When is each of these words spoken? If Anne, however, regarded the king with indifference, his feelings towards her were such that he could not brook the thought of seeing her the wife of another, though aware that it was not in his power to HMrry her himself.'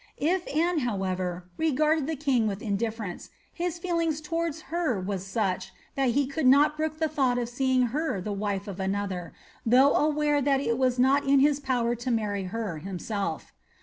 If 0.17 0.47
Anne, 0.51 0.79
however, 0.79 1.47
regarded 1.57 2.07
the 2.07 2.15
king 2.15 2.47
with 2.47 2.63
indifference, 2.63 3.29
his 3.53 3.77
feelings 3.77 4.19
towards 4.19 4.61
her 4.73 4.99
were 4.99 5.19
such 5.19 5.71
that 5.93 6.09
he 6.09 6.25
could 6.25 6.47
not 6.47 6.75
brook 6.75 6.97
the 6.97 7.07
thought 7.07 7.37
of 7.37 7.47
seeing 7.49 7.89
her 7.93 8.19
the 8.19 8.33
wife 8.33 8.67
of 8.67 8.79
another, 8.79 9.31
though 9.63 9.93
aware 9.93 10.41
that 10.41 10.59
it 10.59 10.79
was 10.79 10.97
not 10.97 11.25
in 11.25 11.39
his 11.39 11.59
power 11.59 11.93
to 11.93 12.09
HMrry 12.09 12.49
her 12.49 12.79
himself.' 12.79 13.53